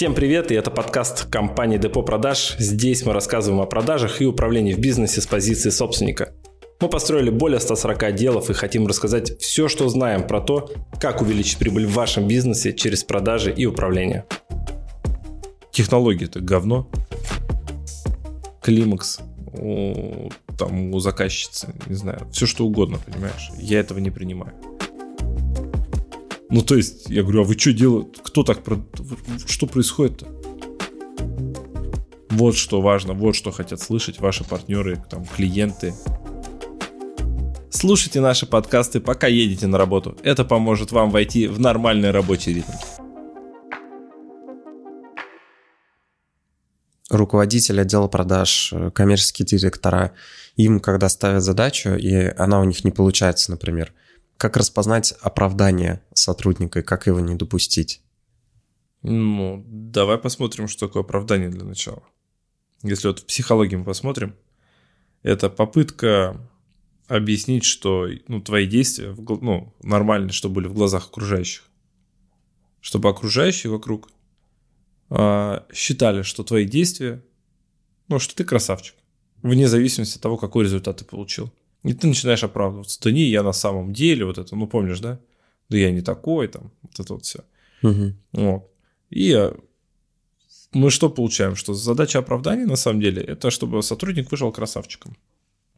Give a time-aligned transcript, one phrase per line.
[0.00, 2.56] Всем привет, и это подкаст компании Депо Продаж.
[2.58, 6.32] Здесь мы рассказываем о продажах и управлении в бизнесе с позиции собственника.
[6.80, 11.58] Мы построили более 140 делов и хотим рассказать все, что знаем про то, как увеличить
[11.58, 14.24] прибыль в вашем бизнесе через продажи и управление.
[15.70, 16.88] Технологии это говно.
[18.62, 19.20] Климакс
[19.52, 23.50] у, там у заказчицы, не знаю, все что угодно, понимаешь.
[23.58, 24.54] Я этого не принимаю.
[26.50, 28.10] Ну, то есть, я говорю, а вы что делаете?
[28.22, 28.58] Кто так...
[29.46, 30.26] Что происходит-то?
[32.30, 35.94] Вот что важно, вот что хотят слышать ваши партнеры, там, клиенты.
[37.70, 40.16] Слушайте наши подкасты, пока едете на работу.
[40.22, 42.72] Это поможет вам войти в нормальный рабочий ритм.
[47.10, 50.12] руководитель отдела продаж, э, коммерческие директора,
[50.56, 53.92] им, когда ставят задачу, и она у них не получается, например,
[54.40, 58.00] как распознать оправдание сотрудника и как его не допустить?
[59.02, 62.02] Ну, давай посмотрим, что такое оправдание для начала.
[62.82, 64.34] Если вот в психологии мы посмотрим,
[65.22, 66.40] это попытка
[67.06, 71.68] объяснить, что ну, твои действия ну, нормальные, что были в глазах окружающих.
[72.80, 74.08] Чтобы окружающие вокруг
[75.10, 77.22] э, считали, что твои действия,
[78.08, 78.94] ну, что ты красавчик.
[79.42, 81.52] Вне зависимости от того, какой результат ты получил.
[81.82, 83.00] И ты начинаешь оправдываться.
[83.02, 85.18] Да не, я на самом деле вот это, ну помнишь, да?
[85.68, 87.44] Да я не такой, там, вот это вот все.
[87.82, 88.12] Угу.
[88.32, 88.70] Вот.
[89.10, 89.52] И э,
[90.72, 91.56] мы что получаем?
[91.56, 95.16] Что задача оправдания на самом деле это чтобы сотрудник вышел красавчиком.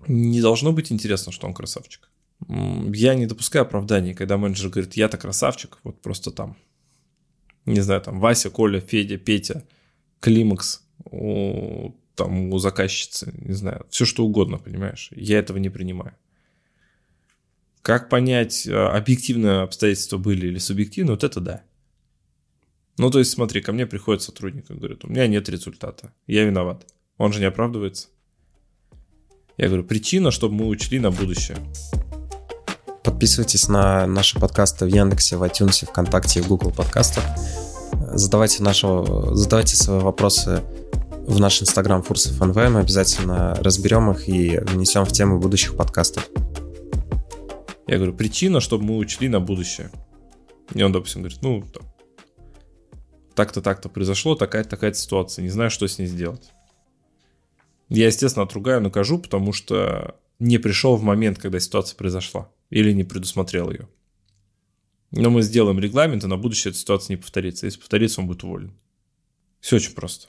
[0.08, 2.08] Не должно быть интересно, что он красавчик.
[2.48, 6.56] Я не допускаю оправданий, когда менеджер говорит, я-то красавчик, вот просто там,
[7.66, 9.62] не знаю, там Вася, Коля, Федя, Петя,
[10.18, 10.82] Климакс,
[12.14, 15.10] там у заказчицы, не знаю, все что угодно, понимаешь?
[15.14, 16.14] Я этого не принимаю.
[17.82, 21.62] Как понять, э, объективные обстоятельства были или субъективные, вот это да.
[22.98, 26.44] Ну, то есть, смотри, ко мне приходит сотрудник и говорит, у меня нет результата, я
[26.44, 26.86] виноват.
[27.16, 28.08] Он же не оправдывается.
[29.56, 31.56] Я говорю, причина, чтобы мы учли на будущее.
[33.02, 37.24] Подписывайтесь на наши подкасты в Яндексе, в iTunes, ВКонтакте и в Google подкастах.
[38.14, 38.86] Задавайте, наши,
[39.32, 40.62] задавайте свои вопросы
[41.26, 42.56] в наш инстаграм Фурсов НВ.
[42.56, 46.28] Мы обязательно разберем их и внесем в тему будущих подкастов.
[47.86, 49.90] Я говорю, причина, чтобы мы учли на будущее.
[50.74, 51.64] И он, допустим, говорит, ну,
[53.34, 56.50] так-то, так-то произошло, такая-то, такая ситуация, не знаю, что с ней сделать.
[57.88, 63.04] Я, естественно, отругаю, накажу, потому что не пришел в момент, когда ситуация произошла, или не
[63.04, 63.88] предусмотрел ее.
[65.10, 67.66] Но мы сделаем регламент, и на будущее эта ситуация не повторится.
[67.66, 68.72] Если повторится, он будет уволен.
[69.60, 70.28] Все очень просто.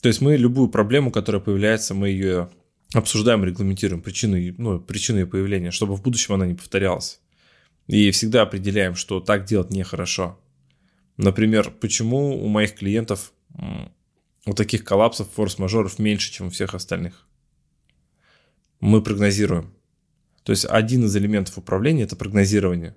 [0.00, 2.50] То есть мы любую проблему, которая появляется, мы ее
[2.94, 7.20] обсуждаем, регламентируем причины, ну, причины ее появления, чтобы в будущем она не повторялась.
[7.86, 10.38] И всегда определяем, что так делать нехорошо.
[11.16, 13.32] Например, почему у моих клиентов
[14.46, 17.26] вот таких коллапсов, форс-мажоров меньше, чем у всех остальных?
[18.80, 19.74] Мы прогнозируем.
[20.44, 22.96] То есть один из элементов управления– это прогнозирование.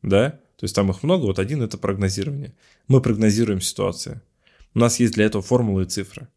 [0.00, 0.30] Да?
[0.56, 2.54] То есть там их много, вот один– это прогнозирование.
[2.88, 4.22] Мы прогнозируем ситуацию.
[4.74, 6.28] У нас есть для этого формулы и цифры.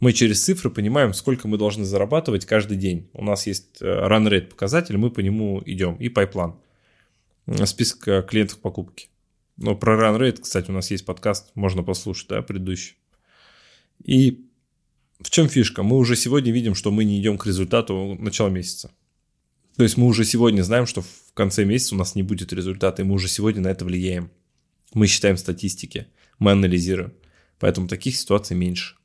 [0.00, 3.08] Мы через цифры понимаем, сколько мы должны зарабатывать каждый день.
[3.12, 5.96] У нас есть э, run rate показатель, мы по нему идем.
[5.96, 6.58] И пайплан.
[7.64, 9.08] Список э, клиентов покупки.
[9.56, 12.96] Но про run rate, кстати, у нас есть подкаст, можно послушать, да, предыдущий.
[14.02, 14.46] И
[15.20, 15.82] в чем фишка?
[15.82, 18.90] Мы уже сегодня видим, что мы не идем к результату начала месяца.
[19.76, 23.02] То есть мы уже сегодня знаем, что в конце месяца у нас не будет результата,
[23.02, 24.30] и мы уже сегодня на это влияем.
[24.94, 26.06] Мы считаем статистики,
[26.38, 27.12] мы анализируем.
[27.60, 28.96] Поэтому таких ситуаций меньше.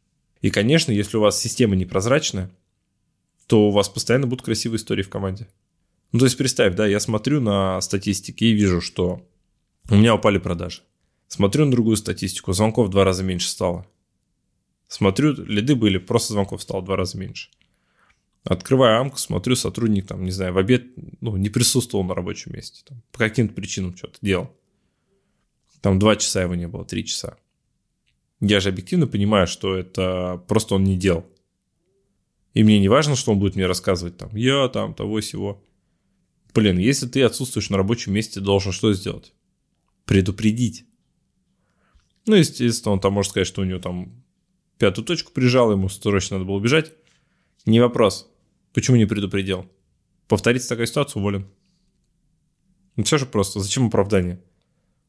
[0.42, 2.50] И, конечно, если у вас система непрозрачная,
[3.48, 5.48] то у вас постоянно будут красивые истории в команде.
[6.12, 9.22] Ну, то есть представь, да, я смотрю на статистики и вижу, что
[9.90, 10.82] у меня упали продажи.
[11.28, 13.86] Смотрю на другую статистику, звонков в два раза меньше стало.
[14.88, 17.50] Смотрю, лиды были, просто звонков стало в два раза меньше.
[18.44, 20.86] Открываю амку, смотрю, сотрудник там, не знаю, в обед
[21.20, 22.84] ну, не присутствовал на рабочем месте.
[22.86, 24.56] Там, по каким-то причинам что-то делал.
[25.82, 27.38] Там два часа его не было, три часа.
[28.48, 31.26] Я же объективно понимаю, что это просто он не делал.
[32.54, 35.64] И мне не важно, что он будет мне рассказывать там, я там, того всего.
[36.54, 39.34] Блин, если ты отсутствуешь на рабочем месте, должен что сделать?
[40.06, 40.86] Предупредить.
[42.28, 44.24] Ну, естественно, он там может сказать, что у него там
[44.78, 46.94] пятую точку прижал, ему срочно надо было убежать.
[47.66, 48.32] Не вопрос.
[48.74, 49.66] Почему не предупредил?
[50.28, 51.48] Повторится такая ситуация, уволен.
[52.96, 53.60] Ну, все же просто.
[53.60, 54.40] Зачем оправдание?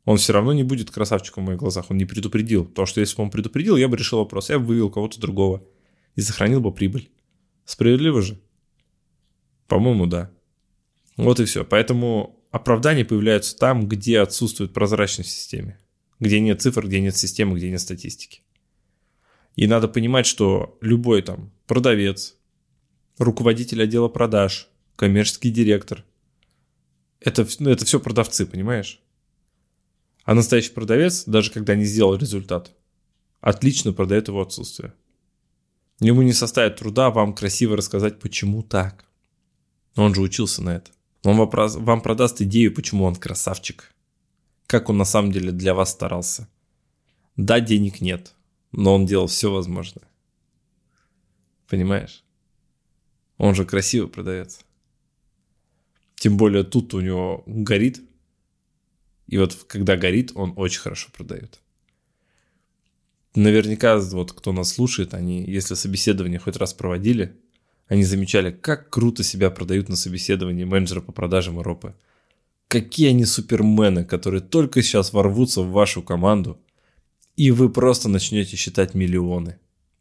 [0.06, 1.91] Он все равно не будет красавчиком в моих глазах.
[1.91, 2.64] Он не предупредил.
[2.64, 4.50] Потому что если бы он предупредил, я бы решил вопрос.
[4.50, 5.64] Я бы вывел кого-то другого.
[6.14, 7.11] И сохранил бы прибыль.
[7.64, 8.41] Справедливо же?
[9.67, 10.31] По-моему, да.
[11.17, 11.64] Вот и все.
[11.64, 15.76] Поэтому оправдания появляются там, где отсутствует прозрачность в системе.
[16.20, 18.43] Где нет цифр, где нет системы, где нет статистики.
[19.56, 22.37] И надо понимать, что любой там продавец,
[23.19, 26.05] руководитель отдела продаж, коммерческий директор,
[27.19, 29.00] это, ну, это все продавцы, понимаешь?
[30.26, 32.73] А настоящий продавец, даже когда не сделал результат,
[33.40, 34.93] отлично продает его отсутствие.
[36.00, 39.06] Ему не составит труда вам красиво рассказать, почему так.
[39.94, 40.90] Он же учился на это.
[41.23, 43.94] Он вам продаст идею, почему он красавчик.
[44.67, 46.49] Как он на самом деле для вас старался.
[47.37, 48.34] Да, денег нет,
[48.72, 50.08] но он делал все возможное.
[51.69, 52.25] Понимаешь?
[53.38, 54.62] Он же красиво продается.
[56.17, 58.02] Тем более тут у него горит.
[59.26, 61.61] И вот когда горит, он очень хорошо продает.
[63.34, 67.37] Наверняка вот кто нас слушает, они, если собеседование хоть раз проводили,
[67.87, 71.94] они замечали, как круто себя продают на собеседовании менеджера по продажам Европы.
[72.69, 76.61] Какие они супермены, которые только сейчас ворвутся в вашу команду,
[77.37, 79.58] и вы просто начнете считать миллионы.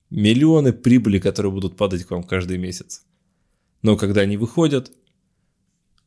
[0.09, 3.05] Миллионы прибыли, которые будут падать к вам каждый месяц.
[3.81, 4.91] Но когда они выходят,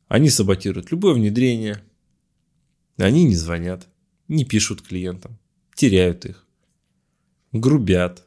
[0.08, 1.82] они саботируют любое внедрение.
[2.98, 3.88] Они не звонят,
[4.28, 5.38] не пишут клиентам,
[5.74, 6.46] теряют их,
[7.52, 8.26] грубят,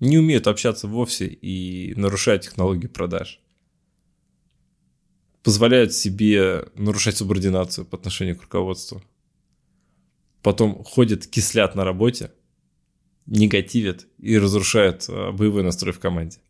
[0.00, 3.40] не умеют общаться вовсе и нарушают технологии продаж.
[5.42, 9.02] Позволяют себе нарушать субординацию по отношению к руководству.
[10.42, 12.32] Потом ходят, кислят на работе,
[13.26, 16.40] негативят и разрушают а, боевой настрой в команде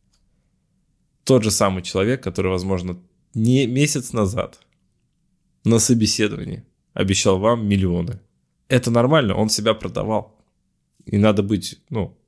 [1.29, 2.99] тот же самый человек, который, возможно,
[3.35, 4.61] не месяц назад
[5.62, 6.65] на собеседовании
[6.98, 8.18] обещал вам миллионы.
[8.66, 10.36] Это нормально, он себя продавал.
[11.06, 12.18] И надо быть, ну,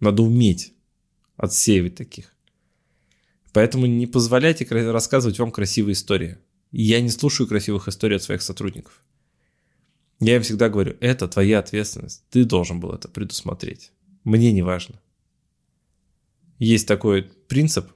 [0.00, 0.74] надо уметь
[1.36, 2.34] отсеивать таких.
[3.52, 6.38] Поэтому не позволяйте рассказывать вам красивые истории.
[6.72, 9.00] Я не слушаю красивых историй от своих сотрудников.
[10.18, 12.24] Я им всегда говорю, это твоя ответственность.
[12.30, 13.92] Ты должен был это предусмотреть.
[14.24, 15.00] Мне не важно.
[16.58, 17.86] Есть такой принцип,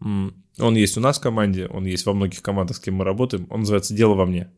[0.00, 3.48] он есть у нас в команде, он есть во многих командах, с кем мы работаем.
[3.50, 4.48] Он называется «дело во мне».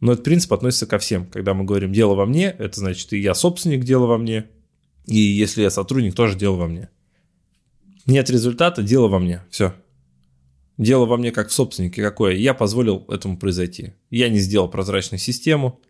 [0.00, 1.26] Но этот принцип относится ко всем.
[1.26, 4.46] Когда мы говорим «дело во мне», это значит и я собственник, дело во мне,
[5.06, 6.90] и если я сотрудник, тоже дело во мне.
[8.06, 9.42] Нет результата, дело во мне.
[9.50, 9.74] Все.
[10.78, 12.34] Дело во мне как в собственнике какое.
[12.34, 13.94] Я позволил этому произойти.
[14.10, 15.80] Я не сделал прозрачную систему,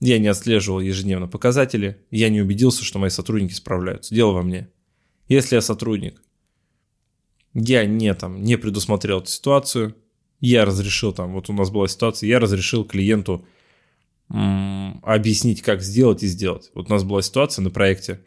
[0.00, 4.14] я не отслеживал ежедневно показатели, я не убедился, что мои сотрудники справляются.
[4.14, 4.70] Дело во мне.
[5.28, 6.22] Если я сотрудник,
[7.54, 9.94] я не там не предусмотрел эту ситуацию,
[10.46, 13.44] я разрешил там, вот у нас была ситуация, я разрешил клиенту
[14.30, 16.70] м- объяснить, как сделать и сделать.
[16.74, 18.20] Вот у нас была ситуация на проекте,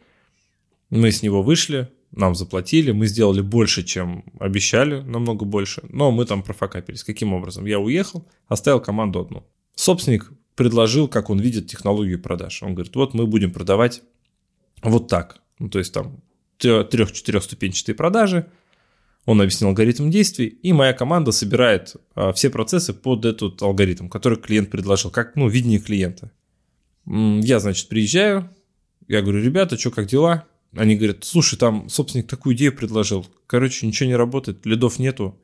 [0.90, 6.24] мы с него вышли, нам заплатили, мы сделали больше, чем обещали, намного больше, но мы
[6.24, 7.04] там профокапились.
[7.04, 7.66] Каким образом?
[7.66, 9.46] Я уехал, оставил команду одну.
[9.74, 12.62] Собственник предложил, как он видит технологию продаж.
[12.62, 14.02] Он говорит, вот мы будем продавать
[14.82, 15.42] вот так.
[15.58, 16.20] Ну, то есть там
[16.58, 18.50] трех-четырехступенчатые продажи–
[19.24, 24.38] он объяснил алгоритм действий, и моя команда собирает а, все процессы под этот алгоритм, который
[24.38, 26.32] клиент предложил, как, ну, видение клиента.
[27.06, 28.50] Я, значит, приезжаю,
[29.06, 30.44] я говорю, ребята, что, как дела?
[30.76, 33.26] Они говорят, слушай, там собственник такую идею предложил.
[33.46, 35.38] Короче, ничего не работает, лидов нету.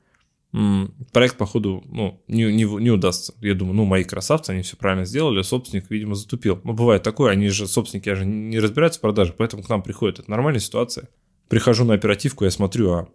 [1.12, 3.34] Проект, походу, ну, не, не, не удастся.
[3.40, 6.60] Я думаю, ну, мои красавцы, они все правильно сделали, собственник, видимо, затупил.
[6.62, 9.82] Ну, бывает такое, они же, собственники, я же не разбираются в продаже, поэтому к нам
[9.82, 10.20] приходят.
[10.20, 11.08] Это нормальная ситуация.
[11.48, 13.08] Прихожу на оперативку, я смотрю, а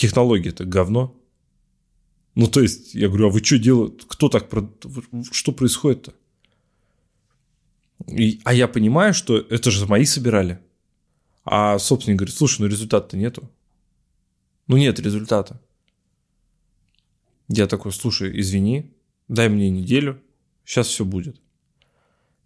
[0.00, 1.16] технология это говно.
[2.34, 3.98] Ну, то есть, я говорю, а вы что делаете?
[4.08, 4.48] Кто так...
[5.30, 6.14] Что происходит-то?
[8.08, 10.58] И, а я понимаю, что это же мои собирали.
[11.44, 13.50] А собственник говорит, слушай, ну результата-то нету.
[14.68, 15.60] Ну нет результата.
[17.48, 18.90] Я такой, слушай, извини,
[19.28, 20.22] дай мне неделю,
[20.64, 21.40] сейчас все будет.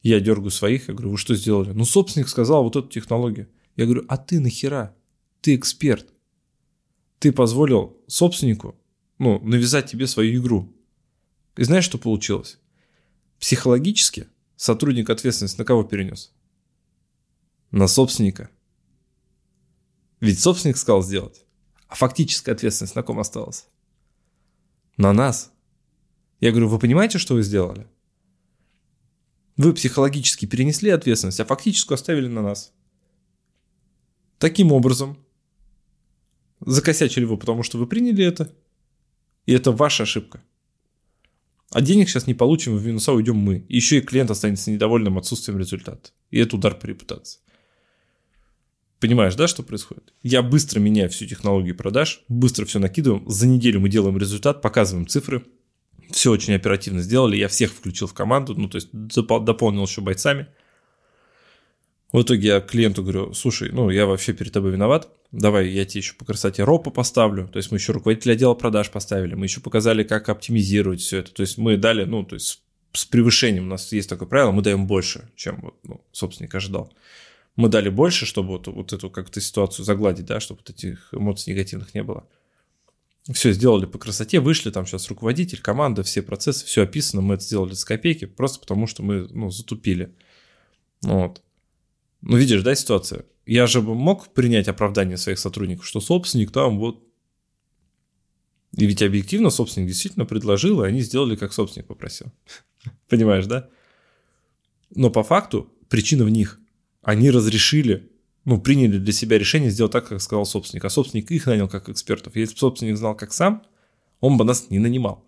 [0.03, 1.71] Я дергаю своих, я говорю, вы что сделали?
[1.71, 3.49] Ну, собственник сказал вот эту технологию.
[3.77, 4.95] Я говорю, а ты нахера?
[5.41, 6.14] Ты эксперт
[7.25, 8.77] ты позволил собственнику
[9.19, 10.71] ну, навязать тебе свою игру.
[11.57, 12.59] И знаешь, что получилось?
[13.41, 16.35] Психологически сотрудник ответственность на кого перенес?
[17.71, 18.51] На собственника.
[20.21, 21.47] Ведь собственник сказал сделать.
[21.89, 23.69] А фактическая ответственность на ком осталась?
[24.99, 25.51] На нас.
[26.41, 27.89] Я говорю, вы понимаете, что вы сделали?
[29.57, 32.75] Вы психологически перенесли ответственность, а фактическую оставили на нас.
[34.37, 35.24] Таким образом,
[36.67, 38.51] Закосячили вы, потому что вы приняли это,
[39.47, 40.43] и это ваша ошибка.
[41.71, 43.67] А денег сейчас не получим, в минуса уйдем мы.
[43.69, 46.11] И еще и клиент останется недовольным отсутствием результата.
[46.31, 47.41] И это удар по репутации.
[49.01, 50.15] Понимаешь, да, что происходит?
[50.23, 53.29] Я быстро меняю всю технологию продаж, быстро все накидываем.
[53.29, 55.45] За неделю мы делаем результат, показываем цифры.
[56.11, 57.37] Все очень оперативно сделали.
[57.37, 60.47] Я всех включил в команду, ну, то есть дополнил еще бойцами.
[62.15, 65.99] В итоге я клиенту говорю, слушай, ну я вообще перед тобой виноват, давай я тебе
[65.99, 69.61] еще по красоте ропа поставлю, то есть мы еще руководителя отдела продаж поставили, мы еще
[69.61, 73.71] показали, как оптимизировать все это, то есть мы дали, ну, то есть с превышением, у
[73.71, 76.93] нас есть такое правило, мы даем больше, чем вот, ну, собственник ожидал.
[77.57, 81.53] Мы дали больше, чтобы вот, вот эту как-то ситуацию загладить, да, чтобы вот этих эмоций
[81.53, 82.29] негативных не было.
[83.33, 87.43] Все сделали по красоте, вышли, там сейчас руководитель, команда, все процессы, все описано, мы это
[87.43, 90.15] сделали с копейки, просто потому что мы, ну, затупили.
[91.03, 91.41] Вот.
[92.27, 93.27] Ну, видишь, да, ситуация?
[93.45, 97.07] Я же мог принять оправдание своих сотрудников, что собственник там вот...
[98.77, 102.33] И ведь объективно собственник действительно предложил, и они сделали, как собственник попросил.
[103.09, 103.69] Понимаешь, да?
[104.95, 106.59] Но по факту причина в них.
[107.03, 108.11] Они разрешили,
[108.47, 110.87] ну, приняли для себя решение сделать так, как сказал собственник.
[110.87, 112.37] А собственник их нанял как экспертов.
[112.37, 113.63] Если бы собственник знал, как сам,
[114.21, 115.27] он бы нас не нанимал.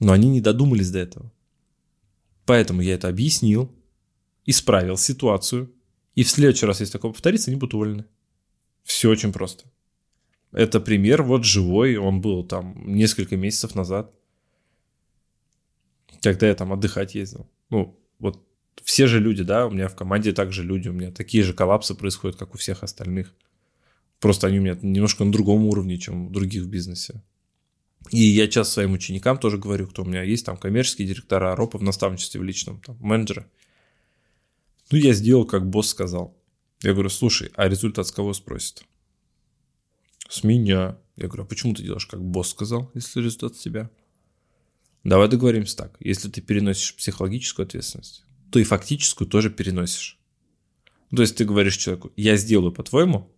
[0.00, 1.32] Но они не додумались до этого.
[2.44, 3.72] Поэтому я это объяснил,
[4.46, 5.72] исправил ситуацию,
[6.14, 8.04] и в следующий раз, если такое повторится, они будут уволены.
[8.84, 9.64] Все очень просто.
[10.52, 14.12] Это пример вот живой, он был там несколько месяцев назад,
[16.20, 17.48] когда я там отдыхать ездил.
[17.70, 18.44] Ну, вот
[18.82, 21.94] все же люди, да, у меня в команде также люди, у меня такие же коллапсы
[21.94, 23.34] происходят, как у всех остальных.
[24.20, 27.22] Просто они у меня немножко на другом уровне, чем у других в бизнесе.
[28.10, 31.78] И я часто своим ученикам тоже говорю, кто у меня есть, там коммерческие директора, ропы
[31.78, 33.46] в наставничестве в личном, там, менеджеры–
[34.92, 36.38] ну, я сделал, как босс сказал.
[36.82, 38.84] Я говорю, слушай, а результат с кого спросит?
[40.28, 40.98] С меня.
[41.16, 43.90] Я говорю, а почему ты делаешь, как босс сказал, если результат с тебя?
[45.02, 45.96] Давай договоримся так.
[45.98, 50.20] Если ты переносишь психологическую ответственность, то и фактическую тоже переносишь.
[51.14, 53.34] То есть ты говоришь человеку, я сделаю по-твоему,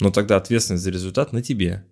[0.00, 1.86] но тогда ответственность за результат на тебе.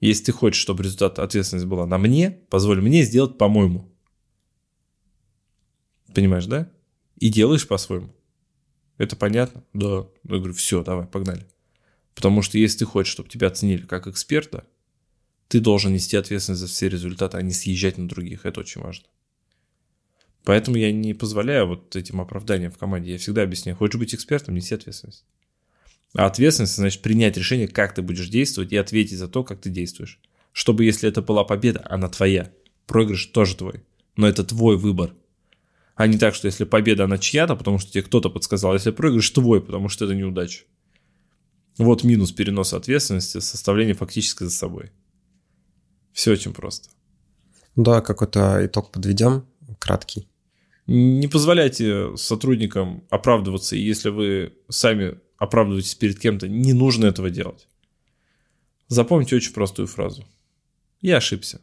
[0.00, 3.93] Если ты хочешь, чтобы результат ответственность была на мне, позволь мне сделать по-моему.
[6.14, 6.70] Понимаешь, да?
[7.18, 8.14] И делаешь по-своему.
[8.98, 9.64] Это понятно?
[9.72, 10.06] Да.
[10.24, 11.46] Я говорю, все, давай, погнали.
[12.14, 14.64] Потому что если ты хочешь, чтобы тебя оценили как эксперта,
[15.48, 18.46] ты должен нести ответственность за все результаты, а не съезжать на других.
[18.46, 19.06] Это очень важно.
[20.44, 23.12] Поэтому я не позволяю вот этим оправданиям в команде.
[23.12, 25.24] Я всегда объясняю, хочешь быть экспертом, неси ответственность.
[26.14, 29.70] А ответственность значит принять решение, как ты будешь действовать и ответить за то, как ты
[29.70, 30.20] действуешь.
[30.52, 32.52] Чтобы, если это была победа, она твоя.
[32.86, 33.82] Проигрыш тоже твой.
[34.16, 35.14] Но это твой выбор
[35.94, 39.30] а не так, что если победа, она чья-то, потому что тебе кто-то подсказал, если проигрыш
[39.30, 40.64] твой, потому что это неудача.
[41.78, 44.92] Вот минус переноса ответственности, составление фактически за собой.
[46.12, 46.88] Все очень просто.
[47.76, 49.46] Да, какой-то итог подведем,
[49.78, 50.28] краткий.
[50.86, 57.66] Не позволяйте сотрудникам оправдываться, и если вы сами оправдываетесь перед кем-то, не нужно этого делать.
[58.88, 60.24] Запомните очень простую фразу.
[61.00, 61.60] Я ошибся.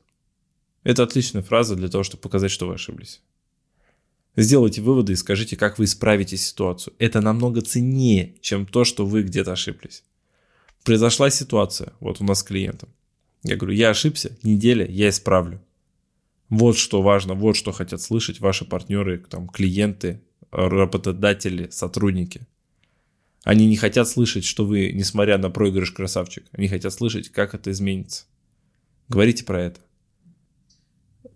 [0.83, 3.21] Это отличная фраза для того, чтобы показать, что вы ошиблись.
[4.35, 6.93] Сделайте выводы и скажите, как вы исправите ситуацию.
[6.99, 10.03] Это намного ценнее, чем то, что вы где-то ошиблись.
[10.83, 12.89] Произошла ситуация, вот у нас с клиентом.
[13.43, 15.61] Я говорю, я ошибся, неделя, я исправлю.
[16.49, 20.21] Вот что важно, вот что хотят слышать ваши партнеры, там, клиенты,
[20.51, 22.47] работодатели, сотрудники.
[23.43, 26.45] Они не хотят слышать, что вы, несмотря на проигрыш, красавчик.
[26.51, 28.25] Они хотят слышать, как это изменится.
[29.07, 29.81] Говорите про это.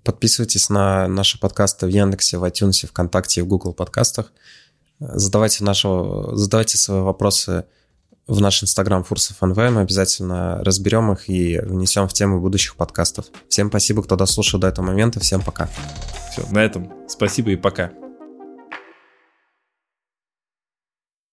[0.06, 4.32] Подписывайтесь на наши подкасты в Яндексе, в iTunes, ВКонтакте и в Google подкастах.
[5.00, 7.66] Задавайте, нашего, задавайте свои вопросы
[8.28, 9.58] в наш инстаграм Фурсов НВ.
[9.58, 13.26] Мы обязательно разберем их и внесем в тему будущих подкастов.
[13.50, 15.20] Всем спасибо, кто дослушал до этого момента.
[15.20, 15.70] Всем пока.
[16.32, 17.92] Все, на этом спасибо и пока.